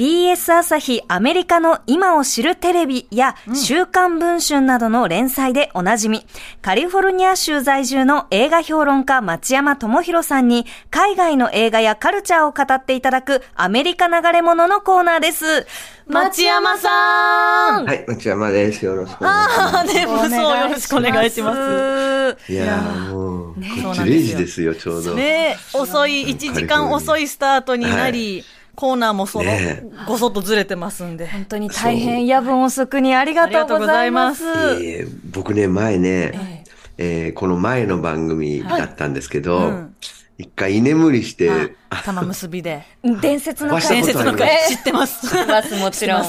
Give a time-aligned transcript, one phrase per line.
[0.00, 6.24] BS 朝日アメリカの今を知るテレビや週刊文春などの連載でおなじみ、
[6.62, 15.66] カリフォルニア州在住の映画評論家町山智博さんに海外の映画やカルチャーを語っていただくアメリカ流れ物のコーナーです。
[16.06, 18.82] 町山さんはい、町山です。
[18.82, 22.46] よろしくお願いしまああ、ね、無双よろしくお願いします。
[22.46, 22.52] す。
[22.52, 25.14] いやーもう、こそうっち0なんですよ時ですよ、ちょうど。
[25.14, 28.46] ね遅い、1時間遅いスタートになり、
[28.76, 31.26] コーナーもそのね、ごそっとずれてますんで。
[31.26, 32.26] 本当に大変。
[32.26, 34.44] 夜分遅くにありがとうございます。
[34.44, 36.64] えー僕ね、前ね、
[36.98, 39.94] えーこの前の番組だったんですけど、うん
[40.40, 41.50] 一回居眠りして、
[41.90, 42.82] あ玉結びで。
[43.20, 45.28] 伝説の伝説の回知ってます。
[45.28, 46.24] 知ってます、もちろん。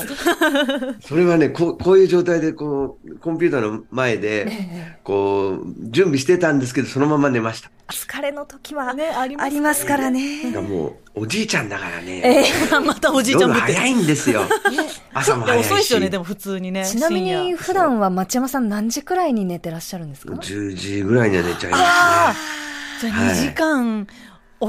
[1.00, 4.52] それはね、こうこういう状態で、こう、コンピューターの前で、
[5.04, 7.72] こう、準備してたんですけど、そのまま寝ました。
[7.92, 10.50] 疲れの時はねありますからね。
[10.62, 12.46] もう、おじいちゃんだからね、
[12.86, 14.44] またおじいちゃん早いんですよ。
[15.14, 15.68] 朝も早いし。
[15.68, 16.86] 遅いですよね、でも普通にね。
[16.86, 22.71] ちなみに普段は町山さん何時くらいに寝てらっしゃるんですか？10時ぐらいには寝ちゃいますね。
[23.08, 24.08] じゃあ2時間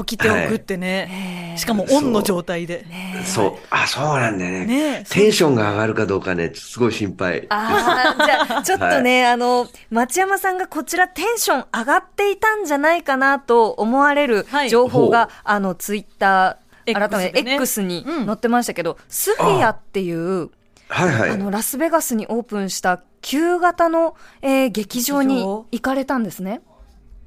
[0.01, 1.53] 起きておくってね。
[1.57, 2.85] しかもオンの状態で。
[3.25, 3.65] そう。
[3.69, 4.65] あ、そうなんだよね。
[4.65, 7.45] ねテンションが上がるかどうかね、すごい心配。
[7.49, 20.49] ああ、じゃあ、ちょっとね、あの、町山さんがこちらテンション上がっていたんじゃないかなと思われるはい情報が、ほあの、ツイッター、改 X めてでね X にうん載ってましたけど、スフィアっていう、
[20.89, 21.29] はいはい。
[21.29, 26.61] あの、ラスベガスにオープンした旧型の、えー劇場に行かれたんですね。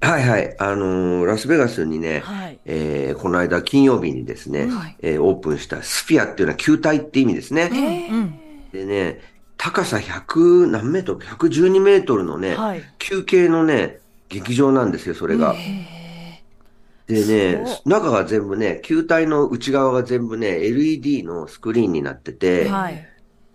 [0.00, 0.56] はいはい。
[0.58, 8.08] あのーラスベガスにね、はいえーこの間金曜日にですね、はいえーオープンしたスフィアっていうのは球体って意味ですね。
[8.10, 8.38] うん。
[8.72, 9.20] でね、
[9.56, 15.54] 高さ100何メートル ?112 メートルのね、はい球形のね、劇場なんですよ、それが。
[17.06, 23.08] でね、中が全部ね、球体の内側が全部ね、LED のスクリーンになってて、はい。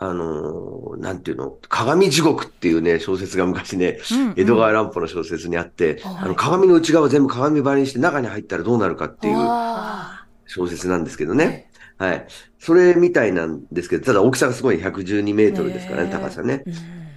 [0.03, 11.69] あのーなんていうの、鏡地獄っていうね、小説が昔ね、うんうん江戸川乱歩の小説にあって、あの鏡の内側を全部鏡張りにして中に入ったらどうなるかっていうあ小説なんですけどね。
[11.97, 12.25] はい。
[12.57, 16.63] それみたいなんですけど、ただ大きさがすごい112メートルですからね、高さね。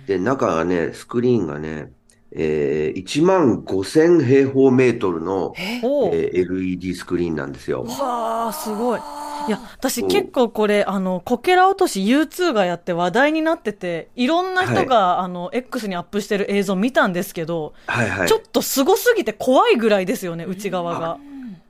[0.06, 1.90] で、中がね、スクリーンがね、
[2.32, 5.80] えー、1万5000平方メートルの、え？
[5.80, 7.84] ー LED スクリーンなんですよ。
[7.84, 9.00] わあ、すごい。
[9.48, 18.28] いや、私結構これ、あの、こけら落とし U2 がやって話題になってて、いろんな人が、あの、X にアップしてる映像見たんですけど、はいはい。
[18.28, 18.38] ちょ。
[18.38, 21.18] っとすごすぎて怖いぐらいですよね、内側が。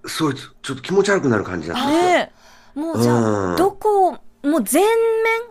[0.07, 2.09] そう、ちょっと気持ち悪くなる感じだったんですよ。
[2.11, 3.53] ねーもうじゃうん。
[3.55, 4.13] あ、どこ、
[4.43, 4.83] もう全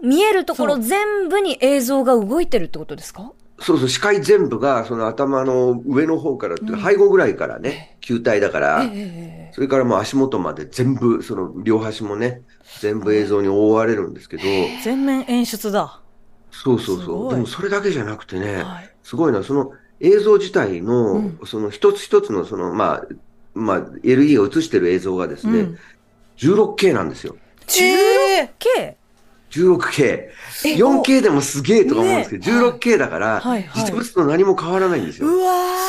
[0.01, 3.31] 面、見えるところ全部に映像が動いてるってことですか？
[3.59, 8.83] そうそう、視界全部が、その頭の上の方からっていうか、背後ぐらいからね、球体だから、
[9.53, 12.41] それからもう足元まで全部、その両端もね、
[12.81, 14.43] 全部映像に覆われるんですけど、
[14.83, 16.01] 全面演出だ。
[16.51, 17.33] そうそうそう。
[17.33, 23.07] でもそれだけじゃなくてね、はいすごいな、その映像自体の、その一つ一つの、その、まあ、
[23.53, 25.77] まあ、LED が映してる映像がですね、うん
[26.35, 27.37] 16K なんですよ。
[27.67, 28.97] K?
[29.51, 30.29] 16K。
[30.77, 35.27] 4K でもすげえとか思うんですけど、16K だから、はいはい実物と何も変わらないんですよ。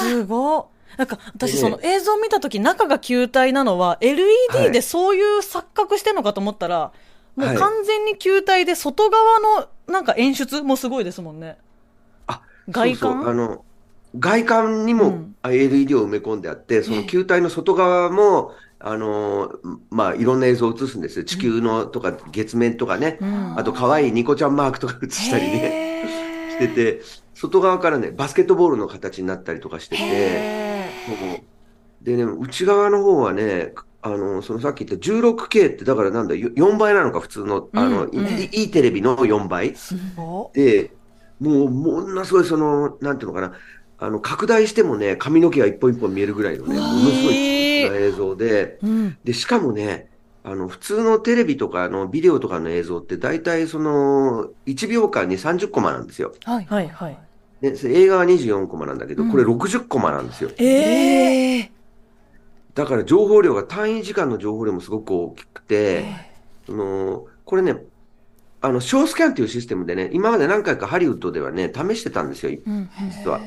[0.02, 0.66] すごっ
[0.97, 4.72] なんか、私でその映像見たとき中が球体なのは、は LED い。
[4.72, 6.93] でそういう錯覚してんのかと思ったら、
[7.37, 7.56] もはい。
[7.56, 11.56] う完全に球体で外側のなんか演出もすごいですもんね。
[12.27, 13.12] あ、外観？
[13.12, 13.31] そうそう。
[13.31, 13.65] あの、
[14.19, 21.25] 外観にも LED を埋め込んであって、その球体の外側も、あのー、まあ、いろんな映像を映すんですよ。
[21.25, 23.19] 地球のとか月面とかね。
[23.25, 23.59] ん。
[23.59, 25.78] あと、可愛いニコちゃんマークとか映したりね、
[26.49, 27.00] してて、
[27.34, 30.63] 外側からね、バスケットボールの形になったりとかしてて、
[32.00, 33.72] でね、内側の方はね、
[34.03, 39.75] あの、そのさっき言った 16K ってだからなんだ、よ4倍なのか、普通の、あの、うんいいいいテレビの4倍。
[40.16, 40.97] おで、
[41.38, 43.59] もう、ものすごいその、なんていうのかな、
[43.97, 47.43] あの、拡大してもね、髪の毛が一本一本見えるぐらいのね、ものすごい
[47.78, 49.19] な映像で、うん。
[49.25, 50.11] で、しかもね、
[50.43, 56.34] あの、普通のテレビとかのビデオとかの映像って大体その、1秒間に30コマなんですよ。
[56.44, 56.67] はい。
[56.67, 57.19] はいはい。
[57.66, 60.50] 映画は24コマなんだけど、これ60コマなんですよ。
[60.58, 61.70] えええ
[62.75, 66.05] だから情報量が単位時間の情報量もすごく大きくて、
[66.66, 67.76] その、これね、
[68.61, 72.90] あの、小スキャンっていうシステムでね、今まで何回かハリウッドではね、試してたんですよ、うん。
[73.22, 73.40] 実は。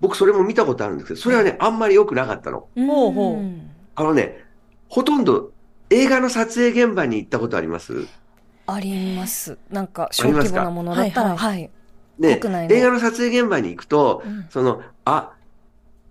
[0.00, 2.68] 僕それも見たことあるんですけど、それはね、あんまり良くなかったの。
[2.76, 3.52] ほうほう
[3.96, 4.44] あのね、
[4.88, 5.50] ほとんど
[5.90, 8.06] 映画の撮影現場に行ったことあります
[8.66, 9.58] あります。
[9.70, 10.60] なんか、小ありますか？
[10.60, 11.70] 規模なものだったら、はいはい。
[12.18, 12.40] で、
[12.70, 15.32] 映画の撮影現場に行くと、その、あ、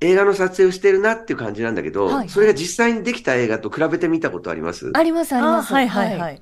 [0.02, 4.92] 映画の撮影をしてるなっていう感じなんだけど、はいそれが実際にできた映画と比べてみたことあります？
[4.94, 5.74] あります、あります。
[5.74, 6.42] はいはいはい。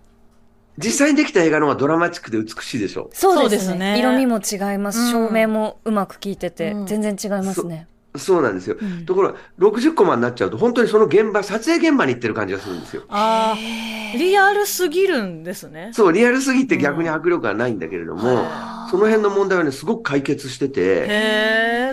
[0.78, 3.10] 実際にできた映画の方がドラマチックで美しいでしょ？
[3.14, 3.72] そうですね。
[3.72, 5.00] そうですね色味も違います。
[5.00, 7.88] うん照明もうまく効いてて、うん全然違いますね。
[8.16, 8.78] そうなんですよ。
[8.82, 13.04] うんところが、60コマになっちゃうと、本当にその現場、撮影現場に行ってる感じがするんですよ。
[13.10, 15.92] ああ、リアルすぎるんですね。
[15.94, 21.92] そう、リアルすぎて逆に迫力がないんだけれども、はその辺の問題はね、すごく解決してて、へえ。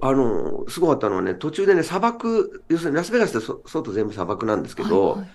[0.00, 5.28] あの、すごかったのはね、途中でね、砂漠、要するにラスベガスってそ外全部砂漠なんですけど、はいはい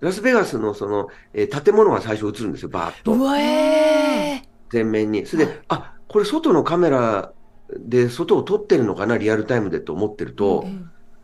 [0.00, 3.12] ラスベガスのその、えー建物が最初映るんですよ、バーッと。
[3.12, 5.26] うわえー全面に。
[5.26, 7.32] それで、あ、これ外のカメラ
[7.78, 10.66] で外を撮ってるのかな、リアルタイムでと思ってると、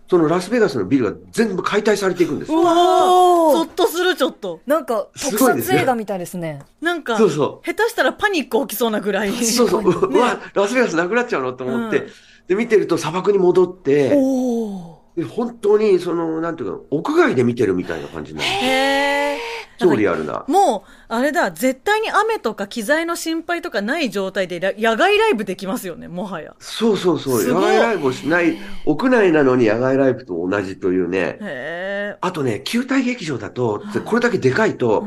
[0.09, 2.61] そのラスベガスのビルが全部解体されていくんですよ。
[2.61, 4.61] うわーおーゾッとする、ちょっと。
[4.67, 6.61] なんか、特撮映画みたいですね。
[6.81, 9.33] なんか、そうそ下手したらパニック起きそうなぐらい。
[9.33, 12.07] そうそう、 うわ、ラスベガスなくなっちゃうのと思って、うん
[12.49, 18.51] で、見てると砂漠に戻って、おで本当に、その、なんていうか、屋外で見てるみたいな感じになる。
[18.51, 19.39] へえ。
[19.79, 20.45] 超リアルな。
[20.49, 26.55] もう、あれだ、絶対に雨とか機材の心配とかない状態でら野外ライブできますよね、もはや。
[26.59, 31.19] そうそうそう、野外ライブをしない、屋内なのに野外ライブと同じというね。
[31.19, 32.17] へえ。
[32.21, 35.07] あとね、球体劇場だと、これだけでかいと、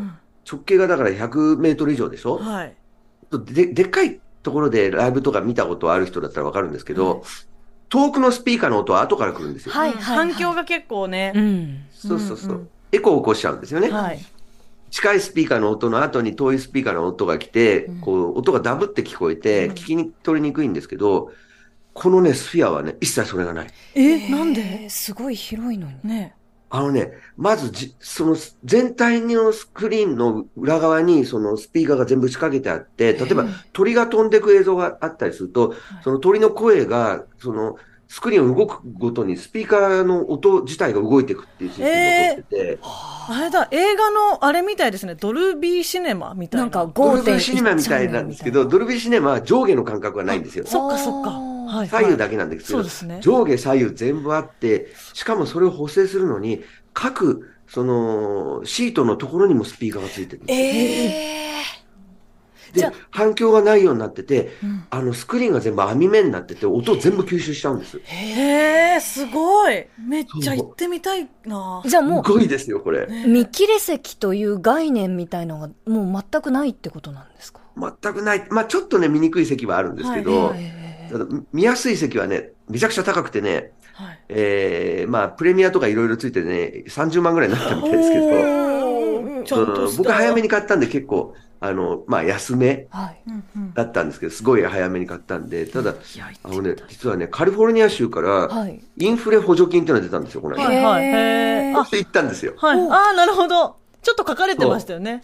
[0.50, 2.38] 直径がだから100メートル以上でしょ？
[2.38, 2.76] はい。
[3.32, 7.24] ででっかいところでライブとか見たことある人だったらわかるんですけど、
[7.90, 9.72] 遠くのスピーカーの音は後から来るんですよ。
[9.74, 11.34] はいはいはい反響が結構ね。
[11.36, 11.80] うん。
[11.92, 12.50] そうそうそう。
[12.50, 13.90] うんうんエコーを起こしちゃうんですよね。
[13.90, 14.26] はい。
[14.96, 21.34] 近いスピーカーの音の後に遠いスピーカーの音が来て、こう、音がダブって聞こえて、聞きに取りにくいんですけど、
[21.94, 23.68] このね、スフィアはね、一切それがない。
[23.94, 24.62] え、なんえで？
[24.86, 25.96] ーすごい広いのに。
[26.06, 26.34] ね
[26.70, 35.76] あのね、まずじ、その全体のスクリーンの裏側にそのスピーカーが全部仕掛けてあって、例えば鳥が飛んでく映像があったりすると、
[36.06, 37.76] その鳥の声が、その
[38.16, 45.16] スクリーンを動くごとにスピーカーの音自体が動いていくっていうシステムを取ってて、あれだ、映画のあれみたいですね。
[45.16, 46.64] ドルビーシネマみたいな。
[46.64, 50.66] なんかドルビー5.1シネマみたいなんですけど、ドルビーシネマは上下の感覚がないんですよ。
[50.66, 51.32] そっかそっか。
[51.32, 51.90] はい。
[51.90, 53.20] 左右だけなんですけど、そうですね。
[53.20, 56.64] 上下左右全部あって、しかもそれを補正するのに、
[56.94, 61.85] 各、その、シートのところにもスピーカーがついてるんですよえじゃ
[62.76, 68.00] で、反響がないようになってて、うんあの、スクリーンが全部網目になってて、音を全部吸収しちゃうんです。
[68.04, 69.86] へえ、すごい。
[70.00, 71.90] めっちゃ行ってみたいなー。
[71.90, 73.08] じゃあもすごいですよ、これ。
[73.10, 77.62] う、見切れ席という概念みたいのがもう全くないってことなんですか？
[77.78, 78.46] 全くない。
[78.50, 80.86] まあちょっとね、見にくい席はあるんですけど、はい
[81.54, 84.20] 見やすい席はね、めちゃくちゃ高くてね、はい。
[84.28, 88.26] えー、まあプレミアとかいろいろついてね、30万ぐらいになったみたいですけど、
[89.46, 89.98] ちょっとうんした。
[90.04, 92.88] 僕早めに買ったんで結構、あの、まあ安め。
[93.74, 95.96] だったんですけど、すごい早めに買ったんで、ただ、
[96.44, 98.82] あのね、実はね、カリフォルニア州から、はい。
[98.98, 100.66] インフレ補助金っていうのが出たんですよ、この間。
[100.66, 101.06] はいはい。
[101.06, 102.54] へ行ったんですよ。
[102.58, 102.80] はい。
[102.80, 103.78] おああ、なるほど。
[104.02, 105.24] ちょっと書かれてましたよね。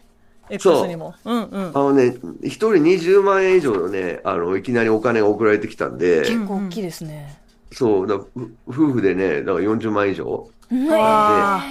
[0.60, 1.14] そう X にも。
[1.24, 1.80] うんうんあ。
[1.80, 7.40] のね、一人20万円以上のね、あの、いきなりお金が送られてきたんで、結構大きいですね。
[7.72, 8.28] そう、だふ
[8.68, 10.50] 夫婦でね、だから40万以上。
[10.72, 11.62] うんわ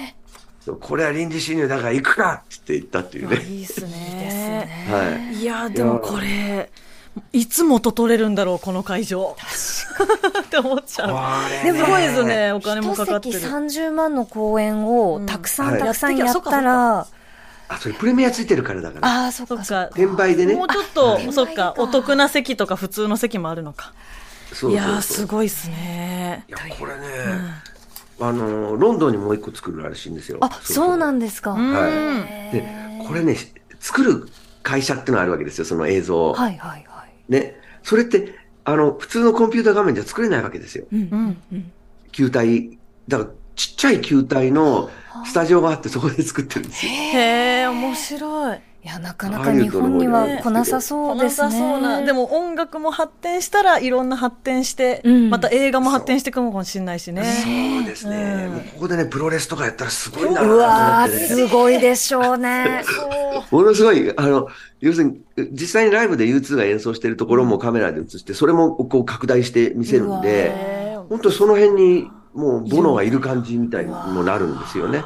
[0.79, 3.37] これは臨時収入だから行くかって言ったっていうね。
[3.43, 3.89] いいですね。
[3.89, 4.87] ね。
[4.89, 5.35] はい。
[5.41, 6.69] いや、でもこれ、
[7.33, 9.35] いつ元取れるんだろう、この会場。
[10.43, 11.49] って思っちゃう。
[11.63, 13.39] ですごいですね、お金もかかって一る。
[13.39, 17.07] 席30万の公演をたくさうんんたくさんやったはいら、
[17.69, 19.23] あ、それプレミアついてるからだから。
[19.23, 19.55] ああ、そっか。
[19.55, 23.93] 転売でねもうちょっと、いそっか、お得な席とか普通の席もあるのか。
[24.53, 26.45] そうそうそういやー、すごいっすね。
[26.47, 26.99] いや、これね、
[28.21, 30.37] あの、ロンドンにもう一個作るらしいんですよ。
[30.41, 31.51] あ、そうなんでですか。
[31.51, 32.63] うんはいで、
[33.07, 33.35] これね、
[33.79, 34.27] 作る
[34.61, 36.33] 会社ってのがあるわけですよ、その映像を。
[36.33, 37.31] はいはいはい。
[37.31, 37.55] ね。
[37.81, 40.85] それって、あの、普通のコンピュータ画面じゃ作れないわけですよ。
[40.91, 41.71] うんうんうん。
[42.11, 42.77] 球体。
[43.07, 44.91] だから、ちっちゃい球体の
[45.25, 46.91] スタジオがあって、そこで作ってるんですよ。
[46.91, 48.59] へえ、面白い。
[48.83, 51.49] いや、なかなか日本には来なさそうですね。
[51.49, 52.01] 来なさそうな。
[52.01, 57.23] でも音楽も発展したらいろんな発展して、うんまた映画も発展していくかもしれないしね。
[57.23, 58.47] そうですね。
[58.47, 61.27] うんもうここでね、プロレスとかやったらすごいなうとわー、思ってね。
[61.27, 62.83] すごいでしょうね。
[63.51, 64.47] ものすごい、あの、
[64.79, 65.21] 要するに、
[65.51, 75.03] 実際にライブで U2 が演奏してるところもカメラで映して、それもこう拡大して見せるんで、本当にその辺にもうボノがいる感じみたいにもなるんですよね。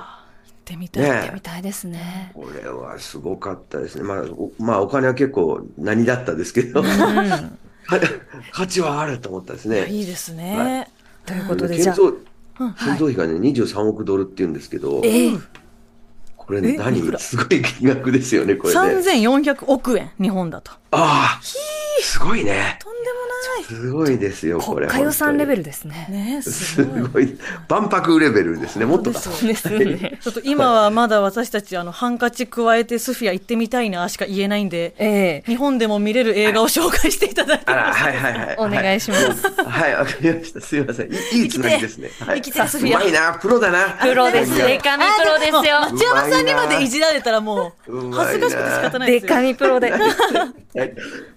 [0.66, 1.04] 行ってみたい。
[1.04, 2.32] ね行ってみたいですね。
[2.34, 4.04] これはすごかったですね。
[4.04, 6.84] まあ、おまあ、お金は結構何だったですけど、
[8.52, 9.86] 価値はあると思ったですね。
[9.88, 10.90] いいですね。
[11.26, 15.38] ということで、じゃあ、建造費がね、23億ドルって言うんですけど、ええ
[16.38, 17.02] これ何？
[17.20, 18.80] すごい金額ですよね、これね。
[18.80, 20.72] 3400億円、日本だと。
[20.92, 22.78] ああ、すごいね。
[22.80, 22.95] とん
[23.68, 24.88] でもすごいですよ、これ。
[24.88, 25.56] 国家予算レベル。
[25.56, 26.08] ルですね。
[26.10, 27.38] ねすすごい。
[27.68, 28.86] 万博レベルですね。
[28.86, 29.20] もっとだ。
[29.20, 30.18] ですね。
[30.22, 37.72] ちょっと今はまだ私たち、あの、ハンカチ加えてスフィア行ってみたいなしか言えないんで、ええ日本でも見れる映画を紹介していただいて。
[37.72, 38.56] はいはいはい。
[38.60, 39.48] お願いします。
[39.64, 40.62] はい、わかりました。
[40.62, 41.14] すいません。
[41.14, 42.10] いいいいつなぎですね。
[42.20, 42.42] はい。
[42.42, 43.98] 生きてるソフィアうまいな、プロだな。
[44.02, 44.56] プロです。
[44.56, 45.80] デカミプロですよ。
[45.92, 49.28] 町山さんにまでいじられたらもう、うまいな恥ずかしくて仕方ないですよ。
[49.30, 49.92] デカミプロで。
[49.92, 50.02] はい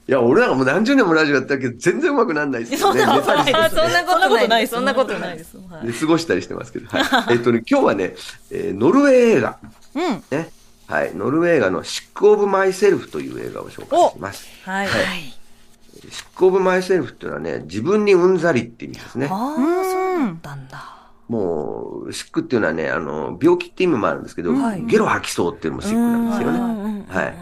[0.09, 3.01] いや、俺なんかもう何十年もラジオやったけど、全然うまくならないですよね。
[3.01, 5.57] そんなことないですあそんなことないですそんなことないです。
[5.85, 6.87] で過ごしたりしてますけど。
[6.89, 7.35] はい。
[7.35, 8.15] えっとね、今日はね、
[8.51, 9.59] えーノルウェー映画。
[9.95, 10.23] うん。
[10.31, 10.51] ね。
[10.87, 11.15] はい。
[11.15, 14.49] ノルウェー映画のシック・オブ・マイ・セルフという映画を紹介します。
[14.65, 14.87] はい。
[14.87, 15.39] はい
[16.11, 19.29] シック・オブ・マイ・セルフっていうのはね、自分にうんざりって意味ですね。
[19.31, 20.99] ああ、そうだったんだ。
[21.29, 26.59] もう、シックっていうのはね、あの、病気って意味もあるんですけど、はいゲロ吐きそうっていうのもシックなんですよね。
[26.59, 27.35] うんはい。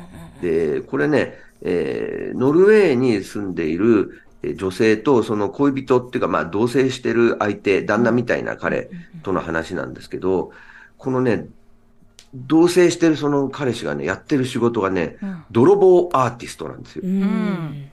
[0.42, 8.90] で、これね、えーノルウェーに住んでいるえー女性とその恋人っていうか、まあ同棲してる相手、旦那みたいな彼
[9.22, 10.52] との話なんですけど、
[10.98, 11.46] このね、
[12.34, 17.02] 同棲してるその彼氏がね、やってる仕事がね、うん泥棒アーティストなんですよ。
[17.04, 17.88] うん。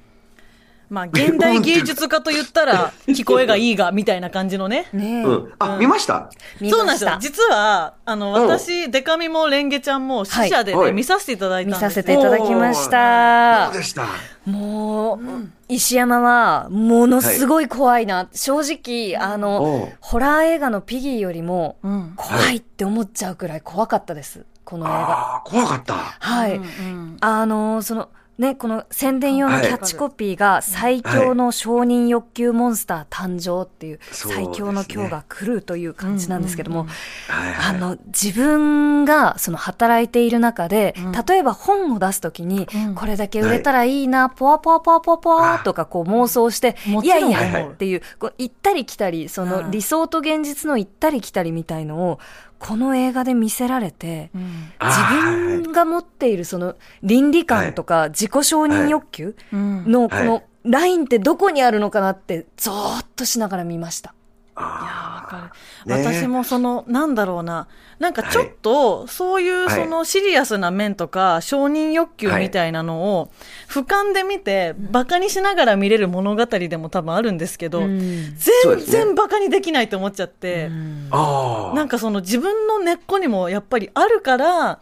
[0.93, 4.85] まあ、現代芸術家と言ったら、 聞こえがいいが、みたいな感じのね。
[4.93, 5.23] ねえ。
[5.23, 5.53] うん。
[5.57, 6.29] あ、見ました？
[6.62, 7.17] 見そうなんですよ。
[7.19, 13.77] 実は、あの、うん私、デカミもレンゲちゃんも、死者でね、はい見させていただいたんです見させていただきましたどう。
[13.77, 14.05] でした
[14.45, 15.19] もう、
[15.67, 18.27] 石山は、ものすごい怖いな。
[18.31, 22.13] 正直、あおのう、ホラー映画のピギーよりも、うん。
[22.15, 24.45] 怖いって思っちゃうくらい怖かったです。
[24.63, 24.95] この映画。
[24.95, 25.95] ああ、怖かった。
[26.19, 26.57] はい。
[26.57, 28.09] うんあのーその、
[28.39, 36.87] ね、この宣伝用のキャッチコピーが、最強の承認欲求モンスター誕生っていう、最強の今日が来るという感じなんですけども。
[37.29, 41.11] あの、自分がその働いている中で、うん。
[41.11, 42.95] 例えば本を出すときに、うん。
[42.95, 52.19] これだけ売れたらいいな、ポワポワポワポワポワとかこう妄想して、いやいやっていう、こう行ったり来たり、その理想と現実の行ったり来たりみたいのを、
[52.63, 54.72] この映画で見せられて、うん。
[54.79, 64.15] あ自ー分が持っているその倫理観とか自己承認欲求のこのラインってどこにあるのかなってゾーッとしながら見ました。
[64.58, 65.51] いやか
[65.85, 65.95] る。
[65.95, 66.03] ね。
[66.03, 67.67] 私もその、なんだろうな。
[67.99, 69.83] なんかちょっと、そういうはい。
[69.83, 73.31] そのシリアスな面とか、承認欲求みたいなのを、
[73.67, 78.35] 俯瞰で見て、バカにしながら見れる物語でも多分あるんですけど、うん。
[78.35, 80.69] 全然バカにできないと思っちゃって。
[81.09, 84.79] なんかその自分の根っこにもやっぱりあるから、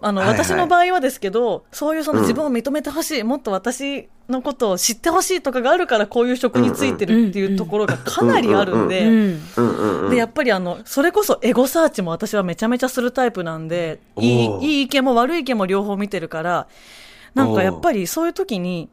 [0.00, 0.38] あの、はいはい。
[0.38, 10.10] 私の場合はですけど、そういうそのうん自分を認めてほしい、もっと私のことを知ってほしいとかがあるから、こういう職についてるっていうところがかなりあるんうで、んうんうんうん。
[10.10, 16.68] で、やっぱりあの、それこそエゴサーチも私はめちゃめちゃするタイプなんで、いいいい意見も悪い意見も両方見てるから、
[17.34, 18.88] なんかやっぱりそういう時に、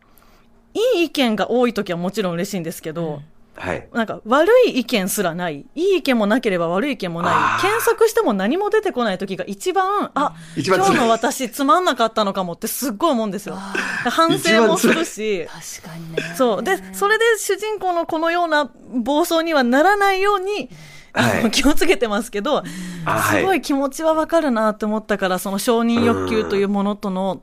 [0.74, 3.21] いい意見が多い時はもちろん嬉しいんですけど、
[3.55, 3.88] はい。
[3.93, 7.62] なんか悪い意見すらない、いい意見もなければ悪い意見もない。
[7.62, 13.55] 検索しても何も出てこない時が一番、あ、一番今日の私つまんなかったのかもってすっごい思うんですよ。
[13.55, 15.47] 反省もするし、
[15.79, 16.35] 確かにね。
[16.35, 16.63] そう。
[16.63, 20.69] で、それで主人公のこのような暴走にはならないように、
[21.13, 27.41] あのはい気をつけてますけど、すごい気持ちはわかるなって思ったから、その承認欲求というものとの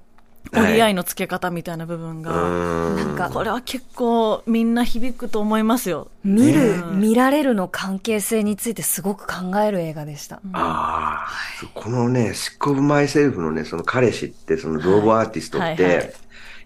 [0.52, 2.96] 折り合いのつけ方みたいな部分うが、ーん。
[2.96, 6.08] なんかこれは結構みんな響くと思いますよ。
[6.24, 10.36] 見る、うん見られるの関係性についてすごく考える映画でした。
[10.52, 16.02] ああ、そうこのね、シック・オブ・マイ・セルフのね、その彼氏って、そのローボアーティストって、はいいはいは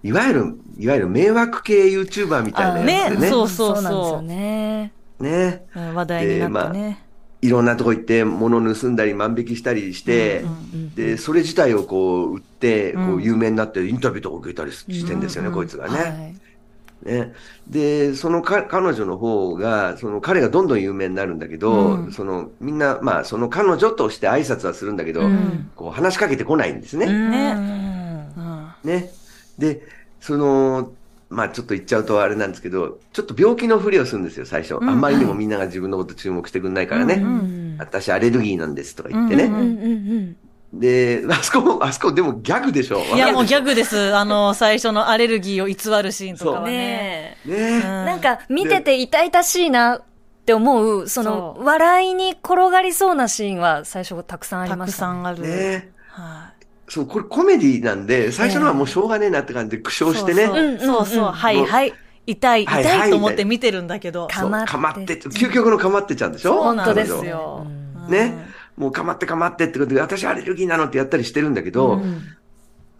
[0.02, 3.22] いわゆる、いわゆる迷惑系 YouTuber みたいなやつでね。
[3.22, 4.92] ねそうそうそうなんですよね。
[5.20, 5.66] ね。
[5.74, 7.05] うん話題になってね。
[7.46, 10.44] いろんなとこ行って物盗んだり万引きしたりして、
[10.94, 15.98] で、それ自体をこう売って、こう有名になってインタビューとか受けたりしてんですよね、こいつがね。
[15.98, 16.36] はい。
[17.06, 17.32] ね。
[17.68, 22.12] で、そのか彼女の方が、その彼がどんどん有名になるんだけど、うん。
[22.12, 25.70] そのみんな、まあその彼女として挨拶はするんだけど、うん。
[25.76, 27.06] こう話しかけてこないんですね。
[27.06, 28.28] ねね。
[28.36, 28.68] うん。
[28.84, 29.10] ね。
[29.58, 29.82] で、
[30.20, 30.92] その、
[31.28, 34.74] まあちょっと言っちゃうとあれなんですけど、ちょっと病気のふりをするんですよ、最初。
[34.74, 37.14] んあんまりにもみんなが自分のこと注目してくんないからね。
[37.14, 39.44] うん私アレルギーなんですとか言ってね。
[39.44, 39.62] うんうんう
[40.20, 40.36] ん
[40.72, 43.00] で、あそこ、あそこでもギャグでしょ。
[43.14, 43.66] いや、もうギャグ。
[43.66, 44.14] グです。
[44.14, 46.66] あの、最初のアレルギーを偽るシーンとかはうん。
[46.66, 47.38] ね。
[47.46, 47.78] ねえ。
[47.78, 50.02] ね、なんか見てて痛々しいなっ
[50.44, 55.12] て思う、その笑いに転がりそうなシーンは最初たくさんありたくましたね。
[55.14, 55.42] さんある。
[55.42, 55.95] ねは
[56.88, 60.46] そう、これコメディなんで、最初のはもうしょうがねえなって感じで苦笑してね。
[60.46, 61.24] そうそううんうんうんそうそう。
[61.24, 61.92] はいはい。
[62.26, 64.26] 痛い、はいはい痛いと思って見てるんだけど。
[64.28, 66.54] かまってかまって、究極のかまってちゃんでしょ？
[66.54, 67.66] そうなんですよ。
[68.08, 68.46] ね？
[68.76, 72.20] もうかまってかまってってことで、私アレルギーなのってやったりしてるんだけど、うん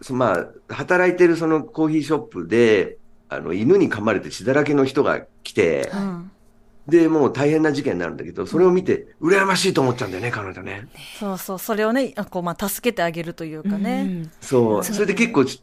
[0.01, 0.33] そのま
[0.69, 2.97] あ、働いてるそのコーヒーショップで、
[3.29, 6.31] あの、犬に噛まれて血だらけの人が来て、うん
[6.87, 10.87] で、もう大変な事件になるんだけど、それを見て、羨ましいと思っちゃうんだよね、彼女ね。
[11.19, 14.05] そうそう、それをね、あこう、まあ、助けてあげるというかね。
[14.07, 14.83] うんそう。
[14.83, 15.61] それで結構ち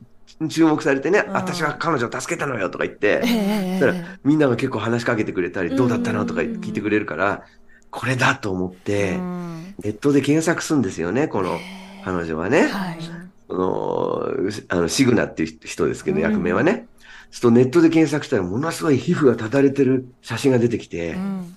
[0.49, 7.45] 注目されてね、ん私は彼女を助けたのよとか言って、えそしたらみんなが結構話しかけてくれたり、どうだったのとか聞いてくれるから、
[7.91, 11.59] これだと思ってう、んネットで検索するんですよね、この
[12.05, 12.67] 彼女はね。
[12.67, 13.24] はい。
[13.49, 14.29] その、
[14.69, 16.87] あの、シグナっていう人ですけど、うん役名はね。
[17.31, 21.57] ちょっとネットで検索したら、ものすごい皮膚がただれてる写真が出てきて、うん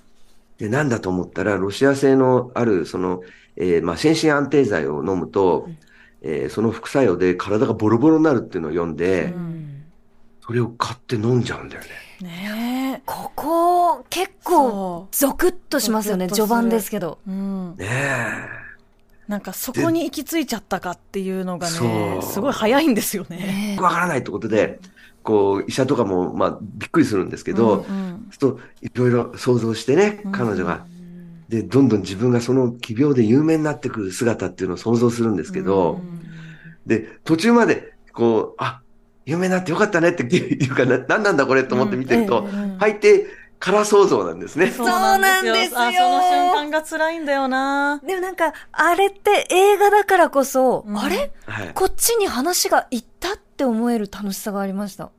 [0.58, 3.22] で、なんだと思ったら、ロシア製のある、その、
[3.56, 5.70] えーまあ、心身安定剤を飲むと、
[6.24, 9.84] えーその副作用で体がボロボロになるっていうのを読んで、うん
[10.48, 11.90] それを買って飲んじゃうんだよね。
[12.22, 14.34] ねここ、結え。
[14.46, 16.30] 構、そゾクッとしますよね。
[16.30, 17.20] 序盤ですけど。
[17.28, 17.32] う。
[17.32, 17.76] うん。
[17.76, 18.67] ねえ。
[19.28, 23.78] なんかそこに行き着いちゃったかっていうのがねすごい早いんですよね。
[23.80, 24.80] わからないってことで、
[25.28, 28.30] こう、医者とかも、まあ、びっくりするんですけど、うんうん。
[28.32, 30.86] ちょっと、いろいろ想像してねうん、彼女が。
[31.50, 36.00] で、どんどん自分がその奇病で有名になってくる姿っていうのを想像するんですけど、
[36.86, 38.80] で、途中まで、こう、あ、
[39.26, 43.26] 有名になってよかったねっていうか、な、なんなんだこれと思って見てると、うん大抵、空想像
[43.60, 44.72] なんですね。
[44.72, 45.54] そうなんですよ。
[45.54, 48.00] そうなんですよあその瞬間が辛いんだよな。
[48.06, 51.32] でもなんか、あれって映画だからこそ、うんあれ？
[51.46, 51.72] はい。
[51.74, 55.10] こっちに話が行ったって思える楽しさがありました。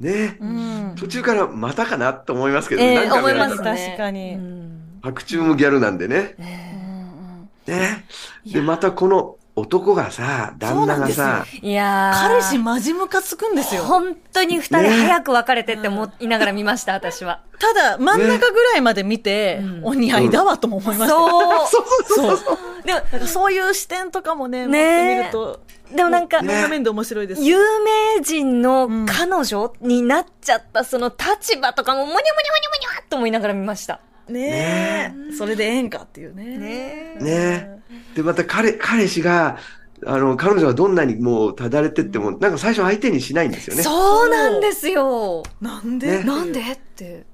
[0.00, 0.94] ねうん。
[0.98, 3.86] 途中からまたかなと思いますけど、ええ何回も思いますね。
[3.86, 6.34] 確かにうん白昼もギャルなんでね。
[6.38, 8.04] えね。
[8.44, 13.84] いやで、またこの男がさ、旦那がさ、えいやー彼氏マジムカつくんですよ。
[13.84, 17.40] 本当に二人ね早く別れてって思いながら見ました、私は。
[17.60, 21.16] ただ、真ん中ぐらいまで見て、うんお似合いだわとも思いました。
[21.16, 21.68] そう。
[21.68, 22.58] そうそうそう。
[22.84, 25.60] でも、なんかそういう視点とかもね、持ってねみると、
[25.94, 27.42] でもなんか、面で面白いです。
[27.42, 34.00] 有名人の彼女になっちゃったその立場とかも、もにゃもにゃもにゃもにゃと思いながら見ました。
[34.28, 35.32] ねえ。
[35.32, 36.58] それでええんかっていうね。
[36.58, 37.82] ねね
[38.14, 39.58] で、また彼、彼氏が、
[40.06, 43.82] あの、彼女はどんなにもうただれてっても、なんか最初相手にしないんですよね。
[43.82, 45.42] そうなんですよ。
[45.60, 46.60] なんで、ねなんで？
[46.60, 47.24] って。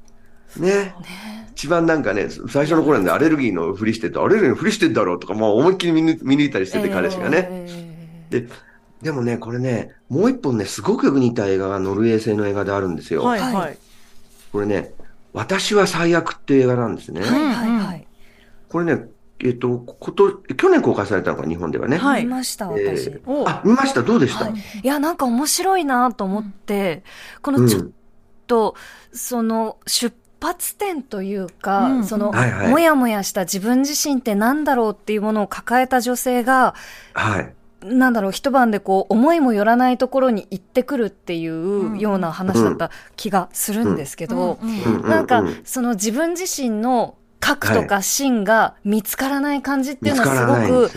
[0.56, 0.94] ね。
[1.52, 7.48] 一番なんかね、最初の頃なんでアレルギーのふりしてて、アレルギーのふりしてんだろうとか、もう思いっきり見抜見抜いたりしてて、彼氏がね。
[7.50, 8.48] えで、
[9.02, 13.22] でもね、これね、もう一本ね、すごく似た映画がノルウェー製の映画であるんですよ。
[13.22, 13.46] はいは。
[13.58, 13.78] はい
[14.52, 14.92] これね、
[15.32, 17.20] 私は最悪っていう映画なんですね。
[17.20, 18.06] ーはいはいはい。
[18.68, 19.04] これね、
[19.42, 21.96] えっと、こと、去年公開されたのか、日本ではね。
[21.96, 23.10] はい見ました、え私。
[23.10, 27.04] ーおあ、見ましたどうでした、はい、いや、なんか面白いなと思って、
[27.42, 27.94] このちょっうん
[28.46, 28.74] と、
[29.12, 36.74] その、出発点というか、うんその、はいはいもやもやした自分自身って何だろうっていうものを抱えた女性が、
[37.14, 37.54] はい。
[37.82, 44.58] なんだろう、一晩でこう、思いもよらないところに行ってくるっていうような話だった気がするんですけど、
[45.02, 50.90] なんかうん、その自分自身の核とか芯が見つからない感じっていうのはすごく。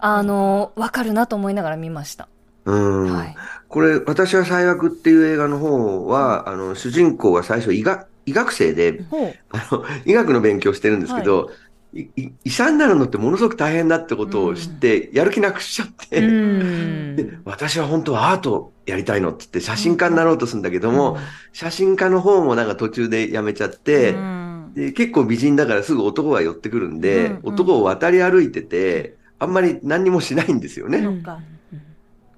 [0.00, 2.28] あの、わかるなと思いながら見ました。
[2.64, 3.12] うん。
[3.12, 3.36] はい。
[3.68, 9.34] これ、私は最悪っていう映画の方は、あの、主人公が最初医学、医学生で、ほう。
[9.50, 11.56] あの、医学の勉強してるんですけど、いい
[11.92, 17.16] 医者になるのってものすごく大変だってことを知って、やる気なくしちゃって、うん。
[17.16, 21.18] で私は本当はアートやりたいのって言って写真家になろうとするんだけども、
[21.52, 24.72] 写真家の方もなんか途中でやめちゃって、うん。
[24.74, 27.32] で結構美人だからすぐ男が寄ってくるんで、うん。
[27.32, 31.04] うん男を渡り歩いてて、あんまり何にもしないんですよね。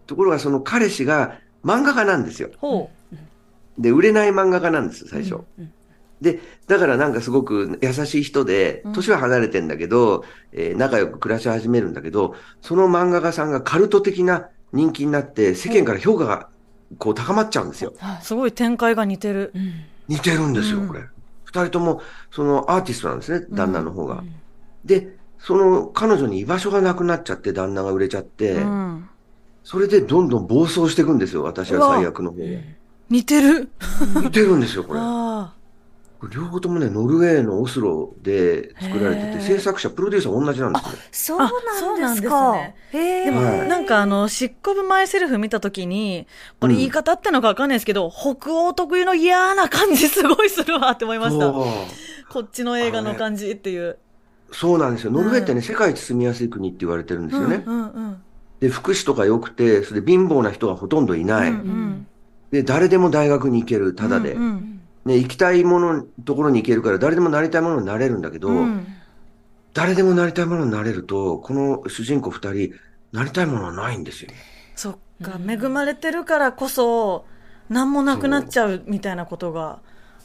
[0.06, 2.48] ところがその彼氏が漫画家なんですよ。
[2.56, 2.90] ほ
[3.78, 5.40] で、売れない漫画家なんです、最初。
[5.58, 5.72] うん
[6.22, 16.48] で、だからなんかすごく優しい人でうん、年は離れてんだけど、えー仲良く暮らし始めるんだけど、その漫画家さんがカルト的な人気になって、世間から評価が
[16.98, 17.92] こう高まっちゃうんですよ。
[17.92, 18.24] う。
[18.24, 19.52] すごい展開が似てる。
[19.54, 19.72] うん
[20.08, 21.04] 似てるんですよ、うんこれ。
[21.44, 24.16] 二人とも、そのアーティストなんですね、旦那の方が。
[24.16, 24.34] うん
[24.84, 29.08] で、その彼女に居場所がなくなっちゃって、旦那が売れちゃって、うん。
[29.64, 32.44] それでどんどん暴走していくんですよ、私は最悪の方が。
[33.08, 33.68] 似てる。
[34.22, 35.00] 似てるんですよ、これ。
[36.28, 40.92] 両方ともね、ノルウェーのオスロで作られてて、制作者、プロデューサー同じなんですね。
[41.10, 41.48] そうなん
[41.80, 42.52] そうなんですか。
[42.52, 43.24] ねへえ。
[43.24, 46.26] でも、はいなんかあの、しっこぶ前セルフ見たときに、
[46.60, 51.52] これ言い方ってのかわかんないですけど、北欧特有の嫌な感じすごいするわって思いました。
[51.52, 53.98] こっちの映画の感じっていう。
[54.52, 55.10] そうなんですよ。
[55.10, 57.62] ノルウェーってね、うん世界一住みやすい国って言われてるんですよね。
[57.66, 58.22] うんうんうん。
[58.60, 61.50] で、福祉とか良くて、それで貧乏な人がほとんどいない。
[61.50, 62.06] うんうん
[62.52, 64.34] で、誰でも大学に行ける、ただで。
[64.34, 64.71] うんうん
[65.04, 68.86] ね、行きたいもの、ところに行けるから、誰でもなりたいものになれるんだけど、うん
[69.74, 72.74] 誰でもなりたいものになれると、この主人公二人、
[73.10, 74.30] なりたいものはないんですよ。
[74.76, 77.24] そっか、恵まれてるからこそ、
[77.70, 79.80] 何もなくなっちゃうみたいなことが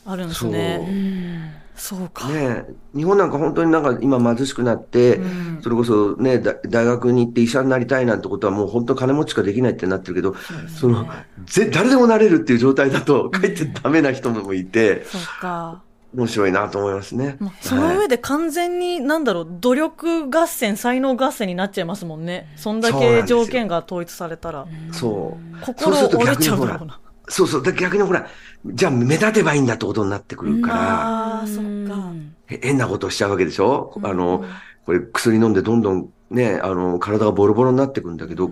[0.05, 1.63] あるんですね。
[1.77, 2.27] そうか。
[2.27, 10.35] ね日本なんか本当になんか今貧しくなって、うんそれこそね、だ大学に行って医者になりたいなんてことはもう本当金持ちしかできないってなってるけど、
[10.79, 11.07] その、
[11.45, 15.83] ぜ誰でもなれるっていう状態だと、かえってダメな人もいて、そうか。
[16.15, 17.35] 面白いなと思いますね。
[17.39, 22.51] まあそのはい上で完全に、なんだろう、努力合戦、才能合戦になっちゃいますもんね。
[22.55, 24.65] そんだけ条件が統一されたら。
[24.91, 25.65] そう。
[25.65, 26.99] 心折れちゃうだろうな。
[27.29, 27.63] そうそう。
[27.63, 28.27] だ逆にほら、
[28.65, 32.11] じゃあ目立てばいいんだってことになってくるから、ああ、そっか。
[32.47, 33.93] へ変なことをしちゃうわけでしょ？
[34.03, 34.45] あの、
[34.85, 38.51] これ薬飲んでどんどんね、あの、体がボロボロになってくんだけど、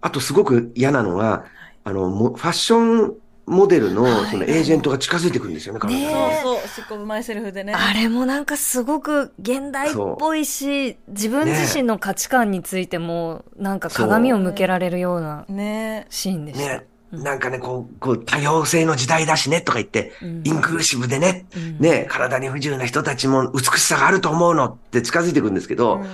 [0.00, 1.44] あとすごく嫌なのが、
[1.84, 3.14] あの、もファッション
[3.46, 6.00] モデルのそのエージェントが近づいてくるんですよね、体に。
[6.02, 7.74] ねそうそう、しっこぶ前セルフでね。
[7.74, 16.06] あれもなんかすごく現代っぽいし、自分自身の価値観についても、なんか鏡を向けられるようなね。
[16.10, 16.78] シーンでした。
[16.78, 20.42] ね、なんかね、こう、こう、多様性の時代だしね、とか言って、うん。
[20.44, 21.78] インクルーシブでね、うん。
[21.80, 26.04] ね、体に不自由な人たちも美しさがあると思うのって近づいてくるんですけど、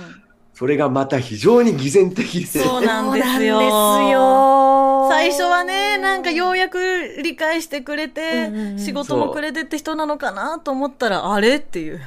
[0.55, 5.07] それがまた非常に偽善的で、そうなんですよ。
[5.09, 6.79] 最初はね、なんかようやく
[7.21, 8.79] 理解してくれて、うんうんうん。
[8.79, 12.01] 仕事もくれてって人なのかなと思ったら、あれっていう。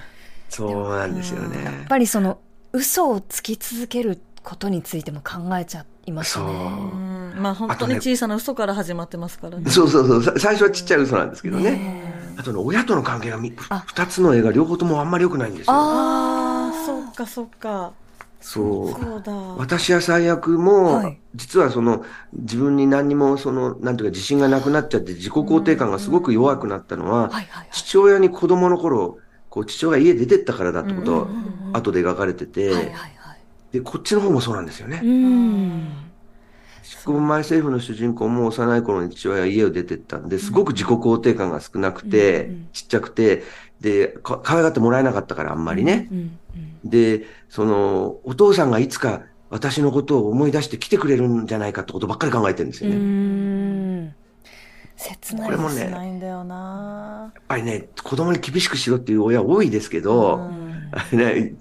[0.49, 1.65] そうなんですよね。
[1.65, 2.39] やっぱりその、
[2.73, 6.49] 嘘をつき続けることについても考えちゃいましたそう。
[6.49, 7.10] ね。
[7.37, 9.71] うんまあ本当に小さな嘘から始まってますからね。
[9.71, 10.23] そうそうそう。
[10.23, 12.35] さ最初はちっちゃい嘘なんですけどね。
[12.37, 15.73] あとね、親との関係がみあ二つの映画両方ともあんまり良くないんですよ。
[15.75, 17.93] ああ、そっかそっか。
[18.41, 19.03] そう。
[19.03, 19.33] そうだ。
[19.33, 27.31] 私は最悪も、はい実はその自分に何にもその、なんていうか自信がなくなっちゃって自己肯定感がすごく弱くなったのは。
[27.71, 31.29] 父親に子供の頃、こう父親が家出てったからだってこと
[31.73, 32.93] 後で描かれてて。
[33.73, 35.01] で、こっちの方もそうなんですよね。
[35.05, 36.10] うん。
[36.91, 42.51] 執行前政府の主人公も幼い頃に父親が家を出てったんで、すごく自己肯定感が少なくて、うん。
[42.51, 42.69] うん。
[42.73, 43.45] ちっちゃくて、
[43.81, 46.09] で、か可愛がってもらえなかったからあんまりね。
[46.11, 46.39] うん。
[46.83, 46.91] うん。
[46.91, 54.17] で、その、お父さんがいつか私のことを思い出して来てくれるんじゃないかってことばっかり考えてるんですうよね。
[54.97, 57.33] 切ないこれもねないんだよな。
[57.39, 60.51] っぱりね、子供に厳しくしろっていう親多いですけど、
[61.13, 61.19] うん。
[61.19, 61.55] ね、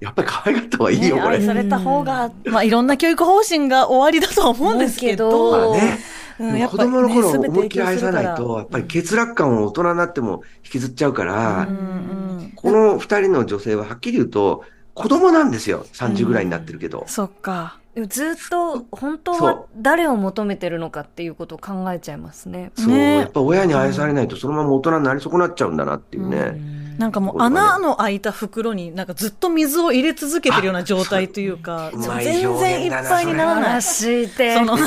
[0.00, 1.36] やっぱり可愛がった方がいいよ、ねこれ。
[1.36, 5.72] 愛された方が、まあいろんな教育方針が終わりだとは思うんですけど。
[5.72, 15.86] まあね、子供の頃思いっきり愛さないと、やっぱり欠落感を大人になっても引きずっちゃうから、うんうんこの二人の女性ははっきり言うと、子供なんですよ。
[15.92, 17.04] 30ぐらいになってるけど。
[17.06, 17.78] そっか。
[18.08, 22.72] ずっと本当は誰を求めてるのかっていうことを考えちゃいますね。
[22.74, 26.75] そう、ねやっぱ親に愛されないとそのまま大人になり損なっちゃうんだなっていうね。
[26.98, 33.82] なんかもう穴の開いた袋になんかずっと水を入れ続けてるような状態というか、全然いっぱいにならない。
[33.82, 34.54] しいて。
[34.54, 34.86] その、 何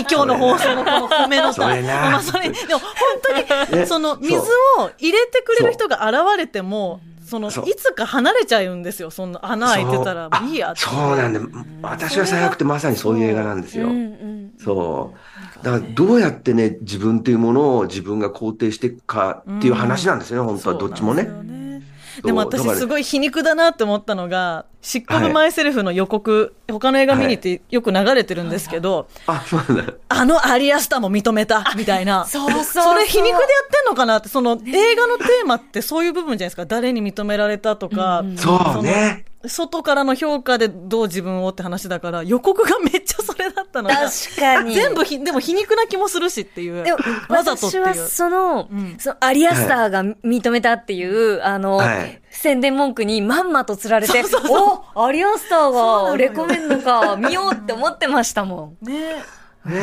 [0.00, 1.62] 今日の放送のこの褒めの歌。
[1.62, 2.88] それなまあそれ、でも本
[3.68, 4.42] 当に、ねその水を
[4.98, 9.10] 入れてくれる人が現れても、その、いつか離れちゃうんですよ。
[9.10, 10.72] そんな穴開いてたらいいや。
[10.74, 11.40] そうなんだ。
[11.82, 13.88] 私は最悪ってまさにそういう映画なんですよ。
[14.58, 15.64] そう。
[15.64, 21.28] だからどうやってね、自分っていうものを自分が肯定していくかっていう話なんですよね、本当はどっちもね。
[22.22, 29.92] でも私すごい皮肉だなって思ったのが、シッコブマイセルフの予告、他の映画見に行ってよく流れてるんですけど、あ、そうなんだ。
[30.08, 32.24] あのアリアスターも認めた、みたいな。
[32.24, 36.66] そうそうそうそれ皮肉でやってんのかなって、その映画のテーマってそういう部分じゃないですか。
[36.66, 39.24] 誰に認められたとか、そうね。
[39.46, 43.94] 外からの評価でどう自分をって話だから、予告がめっちゃそれだったのが。
[43.94, 44.74] 確かに。
[44.74, 46.82] 全部ひ、でも皮肉な気もするしっていう。
[46.82, 46.98] でも、
[47.28, 47.82] わざとっていう。
[47.84, 58.86] 私はその、うんそのアリアスターが認めたっていう、あの、はい宣伝文句にまんまと釣られて、そうそうそうおアリアスターがレコメンドか、見ようって思ってましたもん。
[58.86, 59.22] ね
[59.64, 59.80] ね。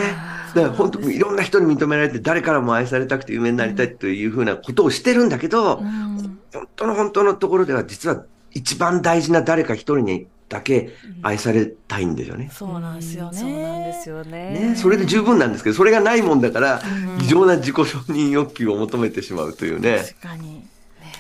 [0.54, 8.24] だから本当いろんな人に認められて誰からも愛されたくて有名になりたいというふうなことをしてるんだけど、うん本当の本当のところでは実は
[8.56, 12.50] 一番大事な誰か一人にだけ愛されたいんですよね。
[12.52, 13.38] そうなんですよね。
[13.38, 14.70] そうなんですよね。
[14.70, 16.82] ね、それで十分なんですけど、それがないもんだから、
[17.20, 20.04] 異常な自己承認欲求を求めてしまうというね。
[20.22, 20.66] 確かに。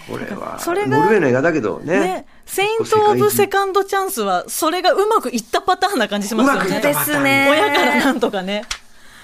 [0.10, 2.00] これは、それがノルウェーの映画だけどね。
[2.00, 6.60] ね、セイント・オブ・セカンド・チャンスは、それがうまくいったパターンな感じしますよね。
[6.60, 7.48] うまくいったですね。
[7.50, 8.63] 親からなんとかね。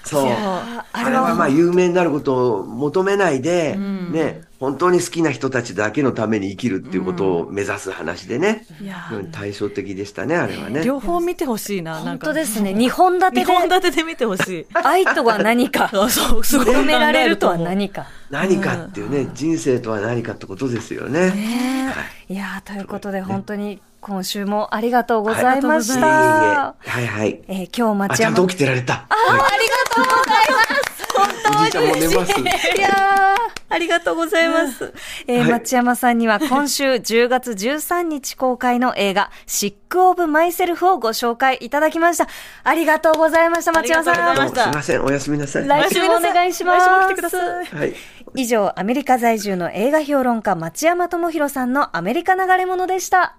[0.04, 0.32] そう。
[0.32, 8.68] ああれはまあ有名になることを求めないで、んね、本当に好きな人たちだけのために生きるっていうことを目指す話でね。
[8.80, 10.84] いやうん対照的でしたね、あれはね。
[10.84, 12.28] 両方見てほしいな、なん本か。
[12.28, 12.70] 当ですね。
[12.70, 14.68] 2本立て二本で、立てで見てほしい。
[14.84, 18.06] 愛とは何か、あ そう、すごい考え認められるとは何か。
[18.30, 21.32] 何かっていうね、人生とは何かってことですよね。
[21.32, 26.76] ねはいいやーということで本当に今週もありがとうございました。
[26.78, 27.42] はいはい。
[27.48, 28.94] えー今日あ、町山ちゃんと起きてられた。
[28.94, 31.02] あーありがととうございます。
[31.14, 33.41] 本当おじいちゃんも寝ますいやー、
[33.72, 34.94] ありがとうございます。
[35.28, 42.28] えーはい町山さんには今週 10月13日公開の映画、シックオブマイセルフをご紹介いただきました。
[42.64, 44.14] ありがとうございました、町山さん。
[44.14, 45.68] ありがとうございましたすいません、おやすみなさい。
[45.68, 46.86] 来週もお願いします。
[46.88, 47.66] 来週も来てください。
[47.66, 47.96] はい。
[48.36, 53.36] 以上、アメリカ在住の映画評論家町山智博さんのアメリカ流れ物でした。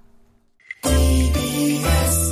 [0.84, 2.31] TBS